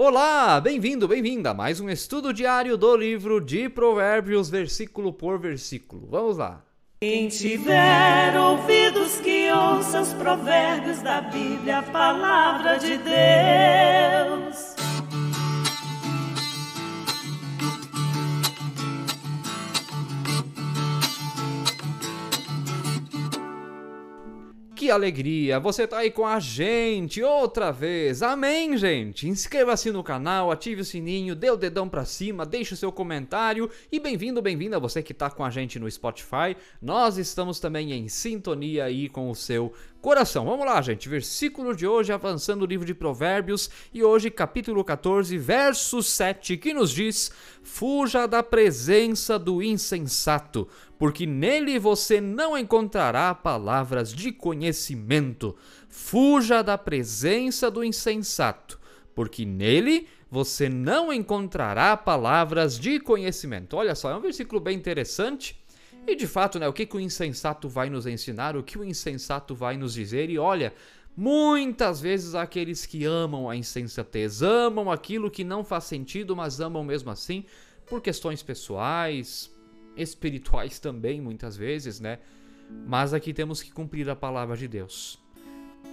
[0.00, 6.06] Olá, bem-vindo, bem-vinda a mais um estudo diário do livro de Provérbios, versículo por versículo.
[6.08, 6.64] Vamos lá.
[7.00, 14.77] Quem tiver ouvidos que ouça os provérbios da Bíblia, a palavra de Deus.
[24.78, 25.58] Que alegria!
[25.58, 28.22] Você tá aí com a gente outra vez.
[28.22, 29.26] Amém, gente.
[29.26, 33.68] Inscreva-se no canal, ative o sininho, dê o dedão para cima, deixe o seu comentário
[33.90, 36.56] e bem-vindo, bem-vinda você que tá com a gente no Spotify.
[36.80, 40.44] Nós estamos também em sintonia aí com o seu coração.
[40.44, 41.08] Vamos lá, gente.
[41.08, 46.72] Versículo de hoje, avançando o livro de Provérbios, e hoje, capítulo 14, verso 7, que
[46.72, 47.30] nos diz:
[47.62, 55.56] Fuja da presença do insensato, porque nele você não encontrará palavras de conhecimento.
[55.88, 58.78] Fuja da presença do insensato,
[59.14, 63.76] porque nele você não encontrará palavras de conhecimento.
[63.76, 65.58] Olha só, é um versículo bem interessante
[66.08, 68.84] e de fato, né, o que, que o insensato vai nos ensinar, o que o
[68.84, 70.30] insensato vai nos dizer?
[70.30, 70.72] E olha,
[71.16, 76.82] muitas vezes aqueles que amam a insensatez, amam aquilo que não faz sentido, mas amam
[76.82, 77.44] mesmo assim,
[77.86, 79.54] por questões pessoais,
[79.96, 82.18] espirituais também, muitas vezes, né?
[82.86, 85.18] Mas aqui temos que cumprir a palavra de Deus.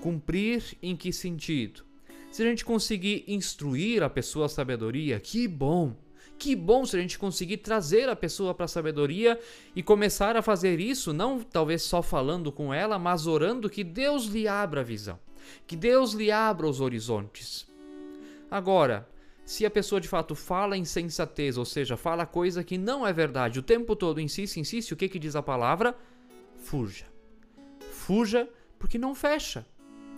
[0.00, 1.84] Cumprir em que sentido?
[2.30, 5.94] Se a gente conseguir instruir a pessoa a sabedoria, que bom!
[6.42, 9.38] Que bom se a gente conseguir trazer a pessoa para a sabedoria
[9.76, 14.24] e começar a fazer isso, não talvez só falando com ela, mas orando que Deus
[14.24, 15.20] lhe abra a visão,
[15.68, 17.64] que Deus lhe abra os horizontes.
[18.50, 19.08] Agora,
[19.44, 23.60] se a pessoa de fato fala insensatez, ou seja, fala coisa que não é verdade,
[23.60, 25.96] o tempo todo insiste, insiste, o que, que diz a palavra?
[26.56, 27.06] Fuja.
[27.92, 28.48] Fuja
[28.80, 29.64] porque não fecha,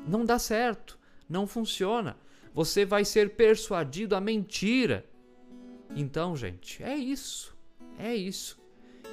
[0.08, 2.17] não dá certo, não funciona.
[2.55, 5.05] Você vai ser persuadido à mentira
[5.95, 7.55] então, gente, é isso.
[7.98, 8.59] É isso.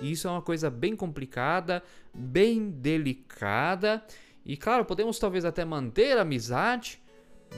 [0.01, 4.03] E isso é uma coisa bem complicada, bem delicada.
[4.45, 7.01] E claro, podemos talvez até manter a amizade,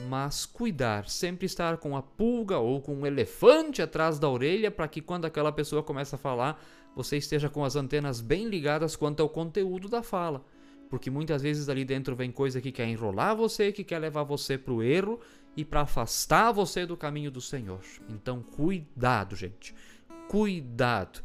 [0.08, 4.88] mas cuidar, sempre estar com a pulga ou com um elefante atrás da orelha para
[4.88, 6.62] que quando aquela pessoa começa a falar,
[6.94, 10.44] você esteja com as antenas bem ligadas quanto ao conteúdo da fala.
[10.88, 14.56] Porque muitas vezes ali dentro vem coisa que quer enrolar você, que quer levar você
[14.56, 15.20] para o erro
[15.56, 17.80] e para afastar você do caminho do Senhor.
[18.08, 19.74] Então, cuidado, gente.
[20.28, 21.22] Cuidado.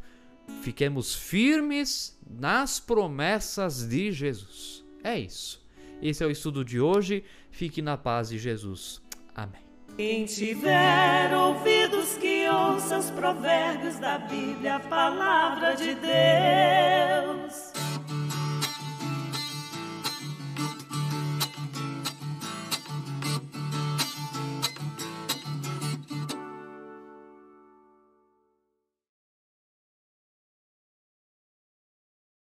[0.62, 4.84] Fiquemos firmes nas promessas de Jesus.
[5.02, 5.64] É isso.
[6.02, 7.24] Esse é o estudo de hoje.
[7.50, 9.00] Fique na paz de Jesus.
[9.34, 9.62] Amém.
[9.96, 16.69] Quem tiver ouvidos que ouça os provérbios da Bíblia, a palavra de Deus.